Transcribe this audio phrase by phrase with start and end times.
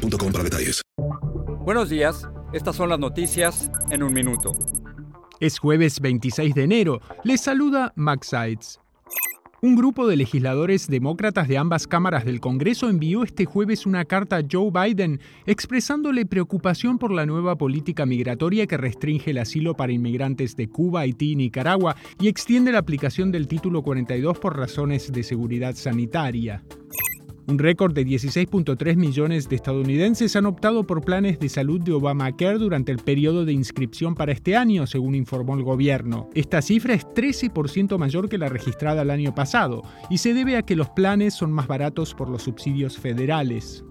[0.00, 0.82] para detalles.
[1.64, 4.52] Buenos días, estas son las noticias en un minuto.
[5.40, 7.00] Es jueves 26 de enero.
[7.24, 8.80] Les saluda Max Sides.
[9.62, 14.38] Un grupo de legisladores demócratas de ambas cámaras del Congreso envió este jueves una carta
[14.38, 19.92] a Joe Biden expresándole preocupación por la nueva política migratoria que restringe el asilo para
[19.92, 25.12] inmigrantes de Cuba, Haití y Nicaragua y extiende la aplicación del título 42 por razones
[25.12, 26.62] de seguridad sanitaria.
[27.50, 32.58] Un récord de 16.3 millones de estadounidenses han optado por planes de salud de Obamacare
[32.58, 36.30] durante el periodo de inscripción para este año, según informó el gobierno.
[36.32, 40.62] Esta cifra es 13% mayor que la registrada el año pasado y se debe a
[40.62, 43.82] que los planes son más baratos por los subsidios federales.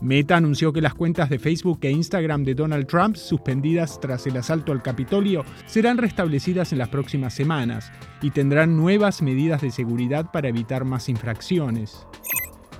[0.00, 4.38] Meta anunció que las cuentas de Facebook e Instagram de Donald Trump, suspendidas tras el
[4.38, 7.92] asalto al Capitolio, serán restablecidas en las próximas semanas
[8.22, 12.06] y tendrán nuevas medidas de seguridad para evitar más infracciones.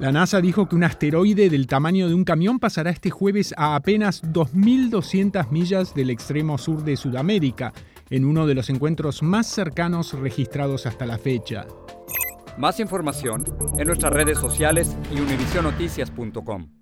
[0.01, 3.77] La NASA dijo que un asteroide del tamaño de un camión pasará este jueves a
[3.77, 7.73] apenas 2.200 millas del extremo sur de Sudamérica,
[8.11, 11.67] en uno de los encuentros más cercanos registrados hasta la fecha.
[12.59, 13.45] Más información
[13.79, 16.82] en nuestras redes sociales y univisionoticias.com.